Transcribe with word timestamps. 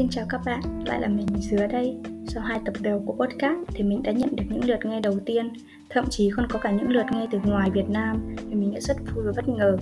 Xin 0.00 0.08
chào 0.08 0.26
các 0.28 0.40
bạn, 0.44 0.60
lại 0.86 1.00
là 1.00 1.08
mình 1.08 1.26
Dứa 1.40 1.66
đây. 1.66 1.96
Sau 2.28 2.42
hai 2.42 2.60
tập 2.64 2.74
đầu 2.80 3.02
của 3.06 3.12
podcast 3.12 3.68
thì 3.74 3.84
mình 3.84 4.02
đã 4.02 4.12
nhận 4.12 4.36
được 4.36 4.44
những 4.50 4.64
lượt 4.64 4.78
nghe 4.84 5.00
đầu 5.00 5.14
tiên, 5.26 5.50
thậm 5.90 6.04
chí 6.10 6.30
còn 6.36 6.46
có 6.48 6.58
cả 6.58 6.70
những 6.70 6.88
lượt 6.88 7.06
nghe 7.12 7.26
từ 7.30 7.38
ngoài 7.44 7.70
Việt 7.70 7.88
Nam 7.88 8.36
thì 8.36 8.54
mình 8.54 8.74
đã 8.74 8.80
rất 8.80 8.96
vui 9.14 9.24
và 9.24 9.32
bất 9.36 9.48
ngờ. 9.48 9.76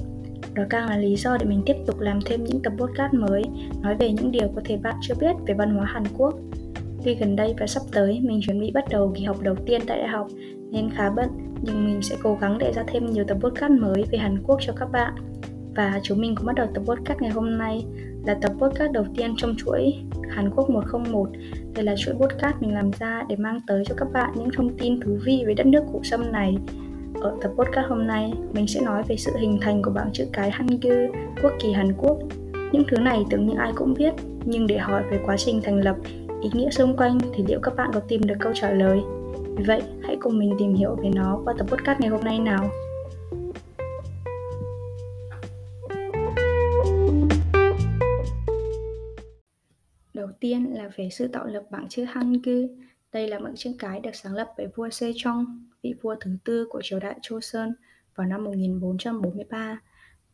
Đó 0.54 0.62
càng 0.70 0.89
là 0.89 0.96
lý 0.96 1.16
do 1.16 1.36
để 1.36 1.46
mình 1.46 1.62
tiếp 1.66 1.76
tục 1.86 2.00
làm 2.00 2.18
thêm 2.26 2.44
những 2.44 2.62
tập 2.62 2.72
podcast 2.79 3.14
mới 3.14 3.43
nói 3.82 3.96
về 3.96 4.12
những 4.12 4.30
điều 4.30 4.48
có 4.54 4.61
thể 4.64 4.76
bạn 4.76 4.94
chưa 5.02 5.14
biết 5.20 5.32
về 5.46 5.54
văn 5.54 5.76
hóa 5.76 5.86
Hàn 5.86 6.04
Quốc. 6.16 6.35
Tuy 7.04 7.14
gần 7.14 7.36
đây 7.36 7.54
và 7.61 7.66
sắp 7.66 7.82
tới 7.93 8.21
mình 8.22 8.40
chuẩn 8.46 8.61
bị 8.61 8.71
bắt 8.71 8.85
đầu 8.90 9.12
kỳ 9.16 9.25
học 9.25 9.36
đầu 9.40 9.54
tiên 9.66 9.80
tại 9.86 9.98
đại 9.98 10.08
học 10.08 10.26
nên 10.71 10.90
khá 10.90 11.11
bận 11.11 11.29
nhưng 11.62 11.86
mình 11.86 12.03
sẽ 12.03 12.16
cố 12.22 12.39
gắng 12.40 12.58
để 12.58 12.72
ra 12.72 12.85
thêm 12.86 13.07
nhiều 13.07 13.25
tập 13.25 13.39
podcast 13.40 13.72
mới 13.72 14.04
về 14.11 14.18
Hàn 14.18 14.43
Quốc 14.43 14.58
cho 14.61 14.72
các 14.76 14.93
bạn. 14.93 15.14
Và 15.75 16.00
chúng 16.03 16.21
mình 16.21 16.35
cũng 16.35 16.46
bắt 16.46 16.54
đầu 16.57 16.66
tập 16.75 16.82
podcast 16.86 17.21
ngày 17.21 17.30
hôm 17.30 17.58
nay 17.58 17.85
là 18.25 18.35
tập 18.43 18.53
podcast 18.58 18.93
đầu 18.93 19.04
tiên 19.17 19.35
trong 19.36 19.54
chuỗi 19.58 19.95
Hàn 20.31 20.50
Quốc 20.50 20.71
101. 20.71 21.29
Đây 21.75 21.85
là 21.85 21.95
chuỗi 21.96 22.14
podcast 22.14 22.57
mình 22.61 22.75
làm 22.75 22.90
ra 22.99 23.22
để 23.29 23.36
mang 23.36 23.61
tới 23.67 23.82
cho 23.86 23.95
các 23.99 24.09
bạn 24.13 24.31
những 24.36 24.50
thông 24.57 24.76
tin 24.79 25.00
thú 25.00 25.18
vị 25.25 25.45
về 25.46 25.54
đất 25.54 25.67
nước 25.67 25.82
cụ 25.93 26.00
sâm 26.04 26.32
này. 26.32 26.57
Ở 27.21 27.36
tập 27.43 27.50
podcast 27.57 27.89
hôm 27.89 28.07
nay, 28.07 28.32
mình 28.53 28.67
sẽ 28.67 28.81
nói 28.81 29.03
về 29.09 29.17
sự 29.17 29.31
hình 29.39 29.59
thành 29.61 29.82
của 29.82 29.90
bảng 29.90 30.11
chữ 30.12 30.25
cái 30.32 30.50
Hangul, 30.50 31.07
quốc 31.43 31.53
kỳ 31.61 31.73
Hàn 31.73 31.93
Quốc. 31.99 32.19
Những 32.73 32.84
thứ 32.89 32.97
này 32.97 33.25
tưởng 33.31 33.47
như 33.47 33.55
ai 33.59 33.73
cũng 33.77 33.95
biết, 33.95 34.14
nhưng 34.45 34.67
để 34.67 34.78
hỏi 34.78 35.03
về 35.11 35.20
quá 35.27 35.37
trình 35.37 35.61
thành 35.64 35.81
lập, 35.81 35.97
ý 36.42 36.50
nghĩa 36.53 36.70
xung 36.70 36.97
quanh 36.97 37.19
thì 37.34 37.45
liệu 37.48 37.61
các 37.61 37.77
bạn 37.77 37.91
có 37.95 38.00
tìm 38.00 38.20
được 38.27 38.34
câu 38.41 38.53
trả 38.55 38.70
lời? 38.70 39.00
Vì 39.56 39.64
vậy, 39.64 39.83
hãy 40.03 40.17
cùng 40.20 40.39
mình 40.39 40.55
tìm 40.59 40.75
hiểu 40.75 40.97
về 41.03 41.11
nó 41.14 41.41
qua 41.45 41.55
tập 41.59 41.67
podcast 41.70 42.00
ngày 42.00 42.11
hôm 42.11 42.20
nay 42.25 42.39
nào. 42.39 42.70
Tiên 50.41 50.75
là 50.75 50.91
về 50.97 51.08
sự 51.12 51.28
tạo 51.28 51.47
lập 51.47 51.62
bảng 51.70 51.89
chữ 51.89 52.05
Hangul. 52.05 52.64
Đây 53.12 53.28
là 53.28 53.39
bảng 53.39 53.56
chữ 53.56 53.70
cái 53.78 54.00
được 54.00 54.14
sáng 54.14 54.34
lập 54.34 54.48
bởi 54.56 54.67
vua 54.77 54.89
Sejong, 54.89 55.45
vị 55.83 55.95
vua 56.03 56.14
thứ 56.20 56.30
tư 56.45 56.67
của 56.70 56.80
triều 56.83 57.00
đại 57.00 57.19
Joseon 57.22 57.72
vào 58.14 58.27
năm 58.27 58.45
1443. 58.45 59.80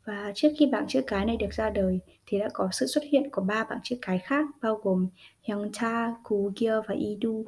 Và 0.05 0.33
trước 0.35 0.49
khi 0.59 0.67
bảng 0.67 0.87
chữ 0.89 1.03
cái 1.07 1.25
này 1.27 1.37
được 1.37 1.51
ra 1.53 1.71
đời 1.71 2.01
thì 2.27 2.39
đã 2.39 2.49
có 2.53 2.69
sự 2.73 2.87
xuất 2.87 3.05
hiện 3.05 3.31
của 3.31 3.43
ba 3.43 3.65
bảng 3.65 3.81
chữ 3.83 3.97
cái 4.03 4.19
khác 4.19 4.47
bao 4.63 4.81
gồm 4.83 5.09
Hyungcha, 5.43 6.15
Kugyo 6.25 6.83
và 6.89 6.95
Idu. 6.95 7.47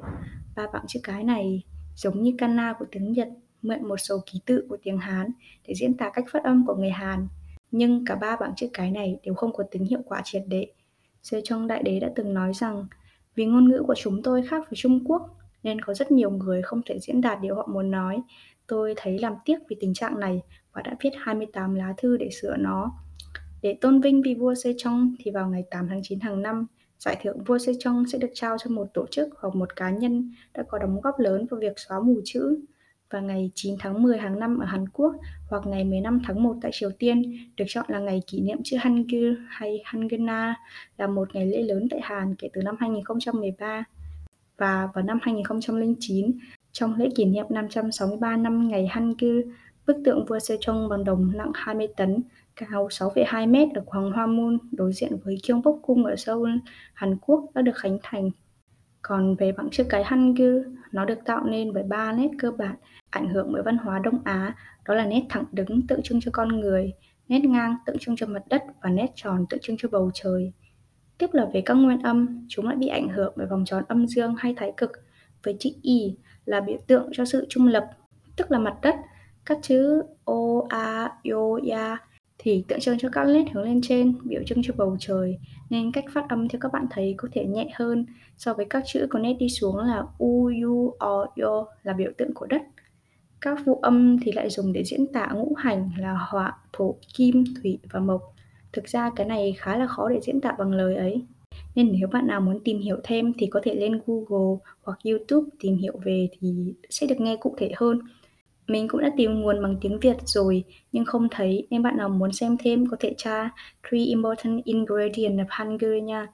Ba 0.55 0.67
bảng 0.73 0.85
chữ 0.87 0.99
cái 1.03 1.23
này 1.23 1.63
giống 1.95 2.23
như 2.23 2.35
kana 2.37 2.73
của 2.79 2.85
tiếng 2.91 3.11
Nhật, 3.11 3.29
mượn 3.61 3.87
một 3.87 3.97
số 3.97 4.23
ký 4.25 4.39
tự 4.45 4.65
của 4.69 4.77
tiếng 4.83 4.97
Hán 4.97 5.31
để 5.67 5.73
diễn 5.75 5.97
tả 5.97 6.09
cách 6.13 6.25
phát 6.31 6.43
âm 6.43 6.65
của 6.65 6.75
người 6.75 6.89
Hàn. 6.89 7.27
Nhưng 7.71 8.05
cả 8.05 8.15
ba 8.15 8.37
bảng 8.39 8.55
chữ 8.55 8.67
cái 8.73 8.91
này 8.91 9.19
đều 9.23 9.33
không 9.33 9.53
có 9.53 9.63
tính 9.71 9.85
hiệu 9.85 10.01
quả 10.05 10.21
triệt 10.23 10.43
để 10.47 10.67
trong 11.43 11.67
Đại 11.67 11.83
Đế 11.83 11.99
đã 11.99 12.09
từng 12.15 12.33
nói 12.33 12.53
rằng 12.53 12.85
vì 13.35 13.45
ngôn 13.45 13.69
ngữ 13.69 13.83
của 13.87 13.95
chúng 13.95 14.23
tôi 14.23 14.43
khác 14.47 14.63
với 14.69 14.75
Trung 14.75 14.99
Quốc 15.05 15.37
nên 15.63 15.81
có 15.81 15.93
rất 15.93 16.11
nhiều 16.11 16.29
người 16.29 16.61
không 16.61 16.81
thể 16.85 16.99
diễn 16.99 17.21
đạt 17.21 17.41
điều 17.41 17.55
họ 17.55 17.67
muốn 17.71 17.91
nói. 17.91 18.21
Tôi 18.67 18.93
thấy 18.97 19.19
làm 19.19 19.33
tiếc 19.45 19.57
vì 19.69 19.75
tình 19.79 19.93
trạng 19.93 20.19
này 20.19 20.41
và 20.73 20.81
đã 20.81 20.95
viết 21.03 21.09
28 21.17 21.75
lá 21.75 21.93
thư 21.97 22.17
để 22.17 22.29
sửa 22.41 22.55
nó. 22.57 22.91
Để 23.61 23.77
tôn 23.81 24.01
vinh 24.01 24.21
vị 24.21 24.35
vua 24.39 24.53
Sejong 24.53 25.15
thì 25.19 25.31
vào 25.31 25.49
ngày 25.49 25.63
8 25.71 25.87
tháng 25.89 25.99
9 26.03 26.19
hàng 26.19 26.41
năm, 26.41 26.67
giải 26.99 27.17
thưởng 27.23 27.43
vua 27.43 27.57
Sejong 27.57 28.05
sẽ 28.05 28.17
được 28.17 28.31
trao 28.33 28.57
cho 28.57 28.69
một 28.69 28.87
tổ 28.93 29.05
chức 29.11 29.29
hoặc 29.39 29.55
một 29.55 29.75
cá 29.75 29.89
nhân 29.89 30.31
đã 30.53 30.63
có 30.67 30.77
đóng 30.77 31.01
góp 31.01 31.19
lớn 31.19 31.45
vào 31.51 31.59
việc 31.59 31.73
xóa 31.79 31.99
mù 31.99 32.21
chữ 32.25 32.59
và 33.09 33.19
ngày 33.19 33.51
9 33.55 33.75
tháng 33.79 34.03
10 34.03 34.17
hàng 34.17 34.39
năm 34.39 34.59
ở 34.59 34.65
Hàn 34.65 34.89
Quốc 34.89 35.15
hoặc 35.49 35.65
ngày 35.65 35.83
15 35.83 36.19
tháng 36.23 36.43
1 36.43 36.55
tại 36.61 36.71
Triều 36.73 36.89
Tiên 36.99 37.37
được 37.57 37.65
chọn 37.67 37.85
là 37.89 37.99
ngày 37.99 38.21
kỷ 38.27 38.41
niệm 38.41 38.57
chữ 38.63 38.77
Hangul 38.77 39.33
hay 39.47 39.81
Hangulna 39.85 40.55
là 40.97 41.07
một 41.07 41.35
ngày 41.35 41.45
lễ 41.45 41.61
lớn 41.61 41.87
tại 41.91 41.99
Hàn 42.03 42.35
kể 42.35 42.49
từ 42.53 42.61
năm 42.61 42.75
2013. 42.79 43.83
Và 44.57 44.89
vào 44.93 45.03
năm 45.03 45.19
2009, 45.21 46.31
trong 46.71 46.95
lễ 46.95 47.09
kỷ 47.15 47.25
niệm 47.25 47.45
563 47.49 48.37
năm 48.37 48.67
ngày 48.67 48.87
Hangul, 48.87 49.41
bức 49.87 49.97
tượng 50.05 50.25
vua 50.25 50.37
Sejong 50.37 50.89
bằng 50.89 51.03
đồng 51.03 51.31
nặng 51.37 51.51
20 51.53 51.87
tấn, 51.97 52.23
cao 52.55 52.87
6,2 52.87 53.49
mét 53.49 53.67
ở 53.75 53.83
Hoàng 53.87 54.11
Hoa 54.11 54.25
môn 54.25 54.57
đối 54.71 54.93
diện 54.93 55.17
với 55.23 55.37
Gyeongbok 55.43 55.79
Cung 55.81 56.05
ở 56.05 56.15
Seoul, 56.15 56.51
Hàn 56.93 57.17
Quốc 57.21 57.45
đã 57.53 57.61
được 57.61 57.75
khánh 57.75 57.97
thành. 58.03 58.29
Còn 59.07 59.35
về 59.35 59.51
bằng 59.51 59.69
chữ 59.71 59.83
cái 59.89 60.03
Hangul, 60.03 60.61
nó 60.91 61.05
được 61.05 61.25
tạo 61.25 61.45
nên 61.45 61.73
bởi 61.73 61.83
ba 61.83 62.11
nét 62.11 62.29
cơ 62.39 62.51
bản 62.51 62.75
ảnh 63.09 63.29
hưởng 63.29 63.51
bởi 63.53 63.63
văn 63.63 63.77
hóa 63.77 63.99
Đông 63.99 64.19
Á, 64.23 64.55
đó 64.85 64.93
là 64.93 65.05
nét 65.05 65.23
thẳng 65.29 65.43
đứng 65.51 65.87
tượng 65.87 66.01
trưng 66.03 66.21
cho 66.21 66.31
con 66.33 66.59
người, 66.59 66.93
nét 67.27 67.39
ngang 67.39 67.75
tượng 67.85 67.97
trưng 67.97 68.15
cho 68.15 68.27
mặt 68.27 68.43
đất 68.49 68.63
và 68.81 68.89
nét 68.89 69.07
tròn 69.15 69.45
tượng 69.49 69.59
trưng 69.59 69.77
cho 69.79 69.89
bầu 69.91 70.11
trời. 70.13 70.53
Tiếp 71.17 71.29
là 71.33 71.45
về 71.53 71.61
các 71.61 71.73
nguyên 71.73 72.01
âm, 72.01 72.45
chúng 72.49 72.67
lại 72.67 72.75
bị 72.75 72.87
ảnh 72.87 73.09
hưởng 73.09 73.33
bởi 73.35 73.47
vòng 73.47 73.65
tròn 73.65 73.83
âm 73.87 74.07
dương 74.07 74.35
hay 74.37 74.53
thái 74.57 74.73
cực, 74.77 74.91
với 75.43 75.55
chữ 75.59 75.69
Y 75.81 76.17
là 76.45 76.61
biểu 76.61 76.77
tượng 76.87 77.09
cho 77.13 77.25
sự 77.25 77.45
trung 77.49 77.67
lập, 77.67 77.85
tức 78.35 78.51
là 78.51 78.59
mặt 78.59 78.75
đất. 78.81 78.95
Các 79.45 79.57
chữ 79.61 80.03
O, 80.25 80.61
A, 80.69 81.11
Yo, 81.23 81.59
Ya 81.71 81.97
thì 82.47 82.63
tượng 82.67 82.79
trưng 82.79 82.97
cho 82.97 83.09
các 83.11 83.27
nét 83.27 83.45
hướng 83.53 83.63
lên 83.63 83.81
trên, 83.83 84.13
biểu 84.23 84.41
trưng 84.45 84.61
cho 84.63 84.73
bầu 84.77 84.97
trời, 84.99 85.37
nên 85.69 85.91
cách 85.91 86.05
phát 86.13 86.25
âm 86.29 86.47
theo 86.47 86.59
các 86.61 86.71
bạn 86.73 86.85
thấy 86.91 87.13
có 87.17 87.27
thể 87.31 87.45
nhẹ 87.45 87.69
hơn 87.73 88.05
so 88.37 88.53
với 88.53 88.65
các 88.69 88.83
chữ 88.85 89.07
có 89.09 89.19
nét 89.19 89.33
đi 89.39 89.49
xuống 89.49 89.77
là 89.77 90.03
U, 90.17 90.51
U, 90.65 90.95
O, 90.99 91.25
Yo 91.41 91.65
là 91.83 91.93
biểu 91.93 92.11
tượng 92.17 92.33
của 92.33 92.45
đất. 92.45 92.61
Các 93.41 93.59
phụ 93.65 93.79
âm 93.81 94.17
thì 94.21 94.31
lại 94.31 94.49
dùng 94.49 94.73
để 94.73 94.83
diễn 94.83 95.07
tả 95.13 95.29
ngũ 95.33 95.53
hành 95.57 95.89
là 95.97 96.17
hỏa, 96.29 96.57
thổ, 96.73 96.95
kim, 97.13 97.43
thủy 97.61 97.79
và 97.91 97.99
mộc. 97.99 98.21
Thực 98.73 98.85
ra 98.85 99.09
cái 99.15 99.27
này 99.27 99.55
khá 99.57 99.77
là 99.77 99.87
khó 99.87 100.09
để 100.09 100.19
diễn 100.23 100.41
tả 100.41 100.51
bằng 100.59 100.71
lời 100.71 100.95
ấy. 100.95 101.21
Nên 101.75 101.91
nếu 101.91 102.07
bạn 102.07 102.27
nào 102.27 102.41
muốn 102.41 102.59
tìm 102.63 102.79
hiểu 102.79 102.97
thêm 103.03 103.33
thì 103.37 103.47
có 103.47 103.59
thể 103.63 103.75
lên 103.75 103.99
Google 104.05 104.57
hoặc 104.83 104.99
YouTube 105.05 105.49
tìm 105.59 105.77
hiểu 105.77 105.99
về 106.03 106.29
thì 106.39 106.73
sẽ 106.89 107.07
được 107.07 107.19
nghe 107.19 107.35
cụ 107.35 107.55
thể 107.57 107.71
hơn. 107.75 107.99
Mình 108.67 108.87
cũng 108.87 109.01
đã 109.01 109.11
tìm 109.17 109.41
nguồn 109.41 109.61
bằng 109.61 109.77
tiếng 109.81 109.99
Việt 109.99 110.17
rồi 110.25 110.63
nhưng 110.91 111.05
không 111.05 111.27
thấy 111.31 111.67
nên 111.69 111.83
bạn 111.83 111.97
nào 111.97 112.09
muốn 112.09 112.31
xem 112.31 112.57
thêm 112.59 112.85
có 112.87 112.97
thể 112.99 113.13
tra 113.17 113.49
Three 113.89 114.05
Important 114.05 114.63
Ingredients 114.63 115.39
of 115.39 115.45
Hangul 115.49 115.99
nha. 115.99 116.27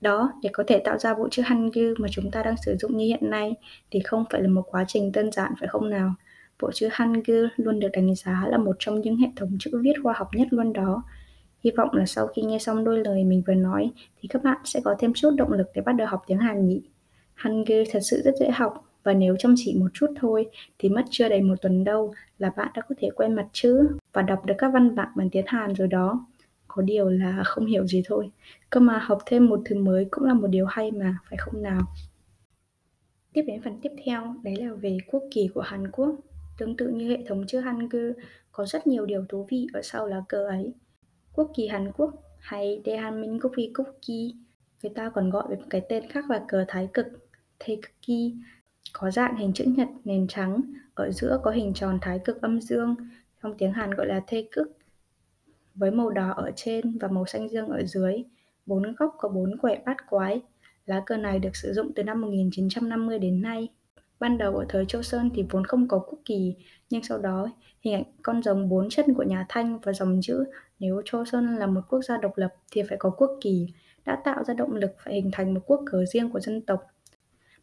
Đó, 0.00 0.32
để 0.42 0.50
có 0.52 0.64
thể 0.66 0.78
tạo 0.78 0.98
ra 0.98 1.14
bộ 1.14 1.28
chữ 1.30 1.42
Hangul 1.42 1.94
mà 1.98 2.08
chúng 2.10 2.30
ta 2.30 2.42
đang 2.42 2.54
sử 2.66 2.76
dụng 2.80 2.96
như 2.96 3.04
hiện 3.04 3.30
nay 3.30 3.54
thì 3.90 4.00
không 4.00 4.24
phải 4.30 4.42
là 4.42 4.48
một 4.48 4.62
quá 4.66 4.84
trình 4.88 5.12
đơn 5.12 5.32
giản 5.32 5.52
phải 5.60 5.68
không 5.68 5.90
nào? 5.90 6.14
Bộ 6.62 6.70
chữ 6.72 6.88
Hangul 6.92 7.46
luôn 7.56 7.80
được 7.80 7.88
đánh 7.92 8.14
giá 8.14 8.44
là 8.48 8.58
một 8.58 8.76
trong 8.78 9.00
những 9.00 9.16
hệ 9.16 9.28
thống 9.36 9.56
chữ 9.58 9.80
viết 9.82 9.92
khoa 10.02 10.14
học 10.16 10.28
nhất 10.34 10.48
luôn 10.50 10.72
đó. 10.72 11.02
Hy 11.64 11.70
vọng 11.70 11.88
là 11.92 12.06
sau 12.06 12.26
khi 12.26 12.42
nghe 12.42 12.58
xong 12.58 12.84
đôi 12.84 12.98
lời 12.98 13.24
mình 13.24 13.42
vừa 13.46 13.54
nói 13.54 13.90
thì 14.20 14.28
các 14.28 14.42
bạn 14.42 14.58
sẽ 14.64 14.80
có 14.84 14.94
thêm 14.98 15.12
chút 15.14 15.30
động 15.36 15.52
lực 15.52 15.66
để 15.74 15.82
bắt 15.82 15.92
đầu 15.92 16.08
học 16.08 16.22
tiếng 16.26 16.38
Hàn 16.38 16.68
nhỉ. 16.68 16.82
Hangul 17.34 17.82
thật 17.90 18.00
sự 18.02 18.22
rất 18.24 18.34
dễ 18.40 18.50
học 18.50 18.84
và 19.06 19.14
nếu 19.14 19.36
chăm 19.38 19.54
chỉ 19.56 19.74
một 19.74 19.88
chút 19.94 20.06
thôi 20.16 20.46
thì 20.78 20.88
mất 20.88 21.04
chưa 21.10 21.28
đầy 21.28 21.42
một 21.42 21.54
tuần 21.62 21.84
đâu 21.84 22.14
là 22.38 22.50
bạn 22.50 22.68
đã 22.74 22.82
có 22.88 22.94
thể 22.98 23.10
quen 23.16 23.34
mặt 23.34 23.46
chữ 23.52 23.88
và 24.12 24.22
đọc 24.22 24.44
được 24.46 24.54
các 24.58 24.68
văn 24.74 24.94
bản 24.94 25.08
bằng 25.16 25.30
tiếng 25.30 25.44
Hàn 25.46 25.74
rồi 25.74 25.88
đó. 25.88 26.26
Có 26.68 26.82
điều 26.82 27.08
là 27.08 27.42
không 27.44 27.66
hiểu 27.66 27.86
gì 27.86 28.02
thôi. 28.06 28.30
Cơ 28.70 28.80
mà 28.80 28.98
học 28.98 29.18
thêm 29.26 29.46
một 29.46 29.60
thứ 29.64 29.76
mới 29.76 30.06
cũng 30.10 30.24
là 30.24 30.34
một 30.34 30.46
điều 30.46 30.66
hay 30.66 30.90
mà, 30.90 31.18
phải 31.30 31.38
không 31.38 31.62
nào? 31.62 31.80
Tiếp 33.32 33.42
đến 33.46 33.62
phần 33.62 33.78
tiếp 33.82 33.92
theo, 34.04 34.34
đấy 34.42 34.56
là 34.56 34.74
về 34.74 34.98
quốc 35.10 35.22
kỳ 35.30 35.48
của 35.54 35.60
Hàn 35.60 35.90
Quốc. 35.90 36.16
Tương 36.58 36.76
tự 36.76 36.88
như 36.88 37.08
hệ 37.08 37.24
thống 37.28 37.46
chữ 37.46 37.60
Hangul, 37.60 38.10
có 38.52 38.66
rất 38.66 38.86
nhiều 38.86 39.06
điều 39.06 39.24
thú 39.28 39.46
vị 39.50 39.66
ở 39.72 39.82
sau 39.82 40.06
lá 40.06 40.22
cờ 40.28 40.46
ấy. 40.46 40.74
Quốc 41.32 41.52
kỳ 41.56 41.66
Hàn 41.66 41.92
Quốc 41.92 42.14
hay 42.38 42.82
Daehanmin 42.86 43.40
Quốc 43.40 43.52
Kỳ, 44.06 44.34
người 44.82 44.92
ta 44.94 45.10
còn 45.14 45.30
gọi 45.30 45.44
với 45.48 45.56
một 45.56 45.66
cái 45.70 45.82
tên 45.88 46.08
khác 46.08 46.30
là 46.30 46.44
cờ 46.48 46.64
thái 46.68 46.88
cực, 46.94 47.06
Taekki, 47.58 48.34
có 48.98 49.10
dạng 49.10 49.36
hình 49.36 49.52
chữ 49.52 49.64
nhật 49.64 49.88
nền 50.04 50.26
trắng, 50.28 50.60
ở 50.94 51.10
giữa 51.10 51.40
có 51.42 51.50
hình 51.50 51.74
tròn 51.74 51.98
thái 52.00 52.18
cực 52.18 52.42
âm 52.42 52.60
dương, 52.60 52.94
trong 53.42 53.54
tiếng 53.58 53.72
Hàn 53.72 53.90
gọi 53.90 54.06
là 54.06 54.20
thê 54.26 54.48
cực, 54.52 54.78
với 55.74 55.90
màu 55.90 56.10
đỏ 56.10 56.30
ở 56.30 56.50
trên 56.56 56.98
và 56.98 57.08
màu 57.08 57.26
xanh 57.26 57.48
dương 57.48 57.68
ở 57.68 57.82
dưới. 57.84 58.24
Bốn 58.66 58.94
góc 58.94 59.14
có 59.18 59.28
bốn 59.28 59.58
quẻ 59.58 59.82
bát 59.86 59.96
quái. 60.10 60.40
Lá 60.86 61.02
cờ 61.06 61.16
này 61.16 61.38
được 61.38 61.56
sử 61.56 61.72
dụng 61.72 61.92
từ 61.94 62.02
năm 62.02 62.20
1950 62.20 63.18
đến 63.18 63.42
nay. 63.42 63.68
Ban 64.20 64.38
đầu 64.38 64.56
ở 64.56 64.66
thời 64.68 64.86
Châu 64.86 65.02
Sơn 65.02 65.30
thì 65.34 65.44
vốn 65.50 65.64
không 65.64 65.88
có 65.88 65.98
quốc 65.98 66.18
kỳ, 66.24 66.54
nhưng 66.90 67.02
sau 67.02 67.18
đó 67.18 67.48
hình 67.80 67.94
ảnh 67.94 68.04
con 68.22 68.42
rồng 68.42 68.68
bốn 68.68 68.88
chân 68.90 69.14
của 69.14 69.22
nhà 69.22 69.46
Thanh 69.48 69.78
và 69.78 69.92
dòng 69.92 70.20
chữ 70.22 70.44
nếu 70.78 71.02
Châu 71.04 71.24
Sơn 71.24 71.56
là 71.56 71.66
một 71.66 71.80
quốc 71.88 72.02
gia 72.02 72.16
độc 72.16 72.32
lập 72.38 72.54
thì 72.72 72.82
phải 72.88 72.98
có 72.98 73.10
quốc 73.10 73.30
kỳ, 73.40 73.66
đã 74.04 74.18
tạo 74.24 74.44
ra 74.44 74.54
động 74.54 74.74
lực 74.74 74.90
phải 74.98 75.14
hình 75.14 75.30
thành 75.32 75.54
một 75.54 75.60
quốc 75.66 75.80
cờ 75.86 76.04
riêng 76.06 76.30
của 76.30 76.40
dân 76.40 76.62
tộc. 76.62 76.86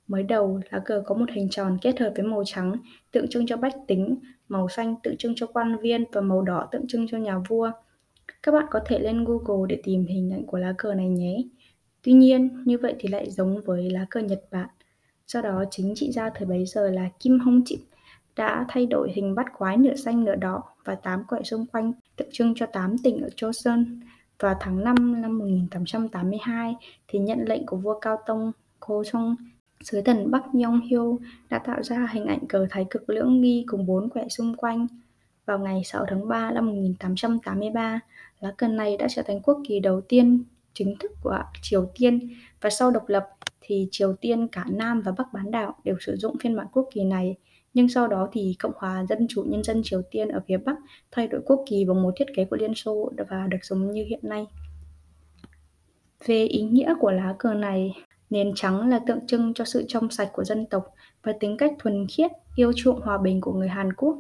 Mới 0.08 0.24
đầu, 0.24 0.60
lá 0.70 0.80
cờ 0.80 1.04
có 1.06 1.16
một 1.16 1.26
hình 1.34 1.50
tròn 1.50 1.78
kết 1.82 2.00
hợp 2.00 2.14
với 2.16 2.26
màu 2.26 2.44
trắng, 2.46 2.76
tượng 3.12 3.28
trưng 3.30 3.46
cho 3.48 3.58
bách 3.58 3.76
tính, 3.88 4.16
màu 4.48 4.70
xanh 4.70 4.96
tượng 5.04 5.18
trưng 5.18 5.34
cho 5.36 5.48
quan 5.48 5.78
viên 5.78 6.04
và 6.12 6.22
màu 6.22 6.42
đỏ 6.42 6.68
tượng 6.72 6.88
trưng 6.88 7.08
cho 7.08 7.18
nhà 7.18 7.40
vua. 7.50 7.72
Các 8.44 8.52
bạn 8.52 8.66
có 8.72 8.80
thể 8.86 9.00
lên 9.00 9.26
Google 9.26 9.66
để 9.70 9.82
tìm 9.84 10.06
hình 10.06 10.34
ảnh 10.34 10.46
của 10.46 10.58
lá 10.58 10.74
cờ 10.78 10.94
này 10.94 11.10
nhé. 11.10 11.38
Tuy 12.04 12.14
nhiên, 12.14 12.64
như 12.66 12.78
vậy 12.78 12.96
thì 13.00 13.10
lại 13.10 13.30
giống 13.32 13.62
với 13.62 13.90
lá 13.90 14.06
cờ 14.10 14.20
Nhật 14.20 14.44
Bản. 14.52 14.70
Do 15.28 15.42
đó, 15.42 15.64
chính 15.72 15.94
trị 15.96 16.12
gia 16.12 16.30
thời 16.30 16.48
bấy 16.48 16.66
giờ 16.66 16.90
là 16.90 17.10
Kim 17.20 17.40
Hong 17.40 17.62
Chip 17.66 17.80
đã 18.36 18.66
thay 18.70 18.86
đổi 18.86 19.12
hình 19.12 19.36
bắt 19.36 19.46
quái 19.58 19.78
nửa 19.78 19.96
xanh 19.96 20.24
nửa 20.24 20.36
đỏ 20.36 20.64
và 20.86 20.96
tám 20.96 21.24
quẻ 21.28 21.44
xung 21.44 21.66
quanh 21.66 21.94
tượng 22.16 22.30
trưng 22.32 22.54
cho 22.56 22.66
tám 22.66 22.96
tỉnh 23.04 23.22
ở 23.22 23.30
Joseon 23.36 23.86
vào 24.40 24.56
tháng 24.60 24.84
5 24.84 25.22
năm 25.22 25.38
1882 25.38 26.76
thì 27.08 27.20
nhận 27.20 27.40
lệnh 27.48 27.66
của 27.66 27.78
vua 27.78 28.00
Cao 28.00 28.18
Tông 28.26 28.52
Cô 28.80 29.04
Song 29.04 29.36
sứ 29.84 30.02
thần 30.02 30.32
Bắc 30.32 30.56
Nhông 30.56 30.82
Hyo 30.82 31.04
đã 31.50 31.60
tạo 31.60 31.84
ra 31.84 32.08
hình 32.12 32.26
ảnh 32.26 32.48
cờ 32.48 32.68
thái 32.70 32.86
cực 32.90 33.10
lưỡng 33.10 33.42
nghi 33.42 33.66
cùng 33.68 33.86
bốn 33.86 34.10
quẻ 34.10 34.28
xung 34.30 34.56
quanh. 34.56 34.88
Vào 35.46 35.60
ngày 35.60 35.82
6 35.86 36.06
tháng 36.10 36.28
3 36.28 36.52
năm 36.52 36.66
1883, 36.66 38.00
lá 38.40 38.52
cờ 38.58 38.68
này 38.68 38.98
đã 38.98 39.08
trở 39.10 39.22
thành 39.22 39.42
quốc 39.42 39.62
kỳ 39.68 39.80
đầu 39.80 40.02
tiên 40.02 40.44
chính 40.74 40.96
thức 41.00 41.12
của 41.24 41.44
Triều 41.62 41.92
Tiên 42.00 42.30
và 42.62 42.70
sau 42.70 42.92
độc 42.92 43.10
lập 43.10 43.30
thì 43.62 43.88
Triều 43.92 44.14
Tiên 44.14 44.48
cả 44.48 44.66
Nam 44.70 45.02
và 45.02 45.12
Bắc 45.18 45.34
bán 45.34 45.52
đảo 45.52 45.76
đều 45.84 45.96
sử 46.00 46.16
dụng 46.16 46.36
phiên 46.40 46.56
bản 46.56 46.68
quốc 46.74 46.90
kỳ 46.94 47.04
này. 47.04 47.36
Nhưng 47.74 47.90
sau 47.90 48.08
đó 48.08 48.30
thì 48.32 48.56
Cộng 48.60 48.74
hòa 48.76 49.06
Dân 49.10 49.28
chủ 49.30 49.44
Nhân 49.48 49.64
dân 49.64 49.82
Triều 49.84 50.02
Tiên 50.12 50.28
ở 50.28 50.42
phía 50.48 50.58
Bắc 50.58 50.76
thay 51.12 51.28
đổi 51.28 51.42
quốc 51.46 51.64
kỳ 51.70 51.86
bằng 51.86 52.04
một 52.04 52.14
thiết 52.16 52.28
kế 52.36 52.46
của 52.46 52.56
Liên 52.56 52.74
Xô 52.76 53.12
và 53.30 53.48
được 53.48 53.58
giống 53.62 53.92
như 53.92 54.06
hiện 54.10 54.20
nay. 54.24 54.46
Về 56.26 56.46
ý 56.46 56.62
nghĩa 56.62 56.94
của 57.00 57.12
lá 57.12 57.36
cờ 57.40 57.54
này, 57.54 57.94
nền 58.30 58.52
trắng 58.56 58.90
là 58.90 59.00
tượng 59.08 59.28
trưng 59.28 59.54
cho 59.54 59.66
sự 59.66 59.86
trong 59.88 60.10
sạch 60.10 60.30
của 60.34 60.44
dân 60.44 60.66
tộc 60.66 60.86
và 61.24 61.34
tính 61.40 61.58
cách 61.58 61.74
thuần 61.80 62.08
khiết, 62.08 62.32
yêu 62.56 62.72
chuộng 62.76 63.02
hòa 63.02 63.18
bình 63.18 63.42
của 63.42 63.54
người 63.54 63.68
Hàn 63.68 63.94
Quốc. 63.94 64.18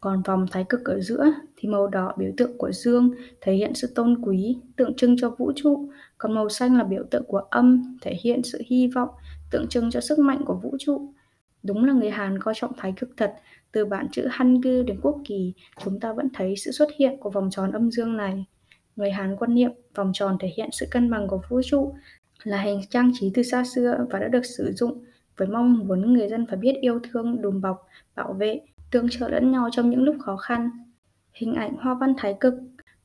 Còn 0.00 0.22
vòng 0.22 0.46
thái 0.50 0.64
cực 0.68 0.84
ở 0.84 1.00
giữa 1.00 1.24
thì 1.56 1.68
màu 1.68 1.86
đỏ 1.86 2.12
biểu 2.16 2.30
tượng 2.36 2.58
của 2.58 2.72
dương, 2.72 3.10
thể 3.40 3.52
hiện 3.52 3.74
sự 3.74 3.92
tôn 3.94 4.22
quý, 4.22 4.56
tượng 4.76 4.94
trưng 4.94 5.16
cho 5.16 5.30
vũ 5.38 5.52
trụ. 5.56 5.88
Còn 6.18 6.34
màu 6.34 6.48
xanh 6.48 6.78
là 6.78 6.84
biểu 6.84 7.04
tượng 7.10 7.24
của 7.24 7.38
âm, 7.38 7.96
thể 8.02 8.16
hiện 8.22 8.42
sự 8.42 8.62
hy 8.66 8.86
vọng, 8.86 9.08
tượng 9.50 9.68
trưng 9.68 9.90
cho 9.90 10.00
sức 10.00 10.18
mạnh 10.18 10.42
của 10.46 10.54
vũ 10.54 10.76
trụ. 10.78 11.12
Đúng 11.62 11.84
là 11.84 11.92
người 11.92 12.10
Hàn 12.10 12.38
coi 12.38 12.54
trọng 12.56 12.72
thái 12.76 12.92
cực 12.96 13.10
thật, 13.16 13.34
từ 13.72 13.84
bản 13.84 14.06
chữ 14.12 14.26
Hangul 14.30 14.82
đến 14.82 15.00
quốc 15.02 15.20
kỳ, 15.24 15.52
chúng 15.84 16.00
ta 16.00 16.12
vẫn 16.12 16.28
thấy 16.34 16.54
sự 16.56 16.70
xuất 16.70 16.88
hiện 16.98 17.16
của 17.20 17.30
vòng 17.30 17.50
tròn 17.50 17.72
âm 17.72 17.90
dương 17.90 18.16
này. 18.16 18.44
Người 18.96 19.10
Hàn 19.10 19.36
quan 19.36 19.54
niệm 19.54 19.70
vòng 19.94 20.10
tròn 20.14 20.36
thể 20.40 20.48
hiện 20.56 20.68
sự 20.72 20.86
cân 20.90 21.10
bằng 21.10 21.28
của 21.28 21.40
vũ 21.48 21.60
trụ, 21.64 21.94
là 22.42 22.60
hình 22.62 22.80
trang 22.90 23.10
trí 23.14 23.30
từ 23.34 23.42
xa 23.42 23.64
xưa 23.64 24.06
và 24.10 24.18
đã 24.18 24.28
được 24.28 24.44
sử 24.44 24.72
dụng 24.72 25.04
với 25.36 25.48
mong 25.48 25.88
muốn 25.88 26.12
người 26.12 26.28
dân 26.28 26.46
phải 26.46 26.56
biết 26.56 26.74
yêu 26.80 27.00
thương, 27.10 27.42
đùm 27.42 27.60
bọc, 27.60 27.86
bảo 28.14 28.32
vệ, 28.32 28.60
tương 28.90 29.08
trợ 29.08 29.28
lẫn 29.28 29.52
nhau 29.52 29.68
trong 29.72 29.90
những 29.90 30.02
lúc 30.02 30.16
khó 30.20 30.36
khăn. 30.36 30.70
Hình 31.32 31.54
ảnh 31.54 31.76
hoa 31.76 31.94
văn 31.94 32.14
thái 32.18 32.36
cực 32.40 32.54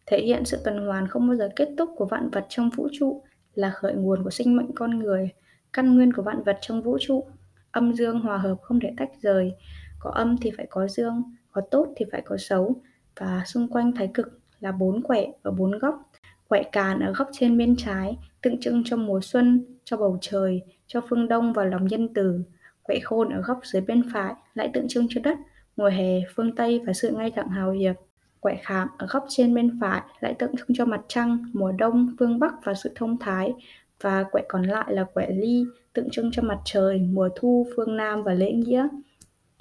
thể 0.06 0.22
hiện 0.22 0.46
sự 0.46 0.58
tuần 0.66 0.86
hoàn 0.88 1.08
không 1.08 1.28
bao 1.28 1.36
giờ 1.36 1.50
kết 1.56 1.70
thúc 1.78 1.90
của 1.96 2.06
vạn 2.06 2.30
vật 2.30 2.46
trong 2.50 2.70
vũ 2.70 2.88
trụ, 2.92 3.24
là 3.54 3.70
khởi 3.70 3.94
nguồn 3.94 4.24
của 4.24 4.30
sinh 4.30 4.56
mệnh 4.56 4.72
con 4.76 4.98
người, 4.98 5.30
căn 5.74 5.96
nguyên 5.96 6.14
của 6.14 6.22
vạn 6.22 6.44
vật 6.44 6.58
trong 6.62 6.82
vũ 6.82 6.98
trụ. 7.02 7.24
Âm 7.72 7.94
dương 7.94 8.20
hòa 8.20 8.38
hợp 8.38 8.56
không 8.62 8.80
thể 8.80 8.94
tách 8.98 9.10
rời, 9.22 9.54
có 10.00 10.12
âm 10.12 10.38
thì 10.42 10.52
phải 10.58 10.68
có 10.70 10.88
dương, 10.88 11.24
có 11.52 11.62
tốt 11.72 11.88
thì 11.96 12.06
phải 12.12 12.22
có 12.22 12.38
xấu, 12.38 12.76
và 13.20 13.44
xung 13.46 13.68
quanh 13.68 13.92
thái 13.96 14.12
cực 14.14 14.40
là 14.60 14.72
bốn 14.72 15.02
quẻ 15.02 15.28
ở 15.42 15.52
bốn 15.52 15.80
góc 15.80 16.12
quẹ 16.48 16.64
càn 16.64 17.00
ở 17.00 17.14
góc 17.14 17.30
trên 17.32 17.58
bên 17.58 17.76
trái 17.78 18.18
tượng 18.42 18.60
trưng 18.60 18.84
cho 18.86 18.98
mùa 18.98 19.20
xuân, 19.22 19.66
cho 19.84 19.98
bầu 19.98 20.18
trời, 20.22 20.62
cho 20.88 21.02
phương 21.10 21.28
đông 21.28 21.54
và 21.54 21.64
lòng 21.64 21.88
nhân 21.88 22.14
từ. 22.14 22.40
quẹ 22.84 23.00
khôn 23.04 23.30
ở 23.30 23.42
góc 23.42 23.60
dưới 23.64 23.82
bên 23.82 24.04
phải 24.14 24.34
lại 24.54 24.70
tượng 24.74 24.88
trưng 24.88 25.08
cho 25.10 25.22
đất, 25.24 25.38
mùa 25.78 25.90
hè, 25.90 26.22
phương 26.36 26.56
Tây 26.56 26.82
và 26.88 26.94
sự 26.94 27.12
ngay 27.12 27.32
thẳng 27.32 27.50
hào 27.50 27.72
hiệp. 27.72 27.96
Quẻ 28.40 28.60
khảm 28.64 28.88
ở 28.98 29.08
góc 29.08 29.26
trên 29.30 29.54
bên 29.54 29.78
phải 29.82 30.02
lại 30.20 30.34
tượng 30.34 30.56
trưng 30.58 30.76
cho 30.78 30.86
mặt 30.86 31.02
trăng, 31.08 31.46
mùa 31.54 31.72
đông, 31.72 32.16
phương 32.20 32.40
Bắc 32.40 32.54
và 32.64 32.74
sự 32.74 32.92
thông 32.96 33.18
thái. 33.20 33.54
Và 34.02 34.24
quẻ 34.24 34.44
còn 34.50 34.64
lại 34.64 34.86
là 34.94 35.04
quẻ 35.04 35.30
ly, 35.30 35.66
tượng 35.94 36.10
trưng 36.10 36.32
cho 36.32 36.42
mặt 36.42 36.60
trời, 36.66 37.00
mùa 37.00 37.30
thu, 37.36 37.68
phương 37.76 37.98
Nam 37.98 38.24
và 38.24 38.34
lễ 38.34 38.52
nghĩa. 38.52 38.88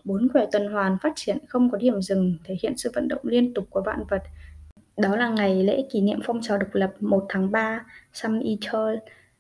Bốn 0.05 0.29
quẻ 0.29 0.47
tuần 0.53 0.73
hoàn 0.73 0.99
phát 1.03 1.13
triển 1.17 1.39
không 1.49 1.71
có 1.71 1.79
điểm 1.79 2.03
dừng, 2.03 2.37
thể 2.45 2.57
hiện 2.63 2.77
sự 2.77 2.91
vận 2.95 3.09
động 3.09 3.21
liên 3.23 3.55
tục 3.55 3.67
của 3.71 3.83
vạn 3.83 4.05
vật. 4.09 4.23
Đó 4.97 5.17
là 5.17 5.29
ngày 5.29 5.63
lễ 5.63 5.87
kỷ 5.91 6.01
niệm 6.01 6.19
phong 6.25 6.41
trào 6.43 6.59
độc 6.59 6.69
lập 6.73 6.93
1 7.01 7.27
tháng 7.29 7.51
3, 7.51 7.85
Sam 8.13 8.41
Ichol, 8.41 8.95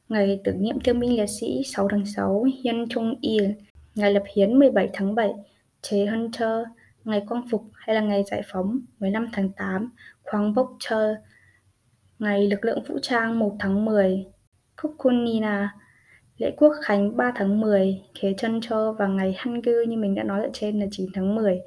ngày 0.08 0.40
tưởng 0.44 0.62
niệm 0.62 0.80
thương 0.80 1.00
binh 1.00 1.16
liệt 1.16 1.26
sĩ 1.26 1.62
6 1.64 1.88
tháng 1.88 2.06
6, 2.06 2.44
Hyun 2.62 2.88
Chung 2.88 3.14
Il, 3.20 3.50
ngày 3.94 4.12
lập 4.12 4.22
hiến 4.34 4.58
17 4.58 4.90
tháng 4.92 5.14
7, 5.14 5.32
Chế 5.82 6.06
Hunter, 6.06 6.66
ngày 7.04 7.22
quang 7.28 7.48
phục 7.50 7.64
hay 7.74 7.94
là 7.94 8.00
ngày 8.00 8.24
giải 8.30 8.42
phóng 8.52 8.80
15 8.98 9.28
tháng 9.32 9.52
8, 9.52 9.90
Khoáng 10.22 10.54
Bốc 10.54 10.76
Chơ, 10.78 11.14
ngày 12.18 12.46
lực 12.46 12.64
lượng 12.64 12.82
vũ 12.88 12.98
trang 13.02 13.38
1 13.38 13.56
tháng 13.58 13.84
10, 13.84 14.26
Kukunina, 14.82 15.74
lễ 16.38 16.54
quốc 16.56 16.72
khánh 16.82 17.16
3 17.16 17.32
tháng 17.34 17.60
10, 17.60 18.02
Khế 18.20 18.34
Chân 18.38 18.60
Chơ 18.60 18.92
và 18.92 19.06
ngày 19.06 19.34
Hangul 19.38 19.86
như 19.88 19.96
mình 19.96 20.14
đã 20.14 20.22
nói 20.22 20.42
ở 20.42 20.50
trên 20.52 20.80
là 20.80 20.86
9 20.90 21.10
tháng 21.14 21.34
10. 21.34 21.60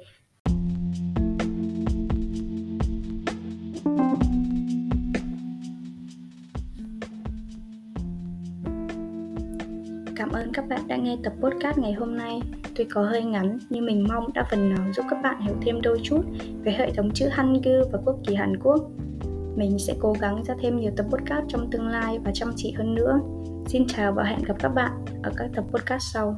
Cảm 10.28 10.40
ơn 10.40 10.52
các 10.52 10.68
bạn 10.68 10.88
đã 10.88 10.96
nghe 10.96 11.16
tập 11.24 11.32
podcast 11.40 11.78
ngày 11.78 11.92
hôm 11.92 12.16
nay. 12.16 12.42
Tuy 12.76 12.84
có 12.84 13.02
hơi 13.02 13.24
ngắn, 13.24 13.58
nhưng 13.70 13.86
mình 13.86 14.06
mong 14.08 14.32
đã 14.32 14.46
phần 14.50 14.74
nào 14.74 14.92
giúp 14.96 15.04
các 15.10 15.22
bạn 15.22 15.40
hiểu 15.40 15.54
thêm 15.62 15.80
đôi 15.82 16.00
chút 16.02 16.22
về 16.64 16.72
hệ 16.72 16.90
thống 16.90 17.10
chữ 17.14 17.28
Hangul 17.28 17.82
và 17.92 17.98
quốc 18.04 18.16
kỳ 18.26 18.34
Hàn 18.34 18.56
Quốc. 18.62 18.90
Mình 19.56 19.78
sẽ 19.78 19.94
cố 20.00 20.14
gắng 20.20 20.44
ra 20.44 20.54
thêm 20.62 20.76
nhiều 20.76 20.92
tập 20.96 21.06
podcast 21.10 21.44
trong 21.48 21.70
tương 21.70 21.88
lai 21.88 22.18
và 22.24 22.30
chăm 22.34 22.52
chỉ 22.56 22.72
hơn 22.72 22.94
nữa. 22.94 23.20
Xin 23.66 23.86
chào 23.86 24.12
và 24.12 24.24
hẹn 24.24 24.42
gặp 24.42 24.54
các 24.58 24.68
bạn 24.68 24.92
ở 25.22 25.32
các 25.36 25.50
tập 25.54 25.64
podcast 25.72 26.02
sau. 26.14 26.36